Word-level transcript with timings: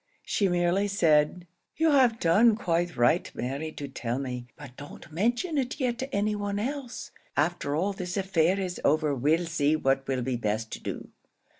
She 0.23 0.47
merely 0.49 0.87
said, 0.87 1.45
"You 1.77 1.91
have 1.91 2.19
done 2.19 2.55
quite 2.55 2.97
right, 2.97 3.29
Mary, 3.35 3.71
to 3.73 3.87
tell 3.87 4.17
me; 4.17 4.47
but 4.57 4.75
don't 4.75 5.11
mention 5.11 5.59
it 5.59 5.79
yet 5.79 5.99
to 5.99 6.11
any 6.11 6.33
one 6.33 6.57
else; 6.57 7.11
after 7.37 7.75
all 7.75 7.93
this 7.93 8.17
affair 8.17 8.59
is 8.59 8.81
over 8.83 9.13
we'll 9.13 9.45
see 9.45 9.75
what 9.75 10.07
will 10.07 10.23
be 10.23 10.37
best 10.37 10.71
to 10.71 10.79
do. 10.79 11.09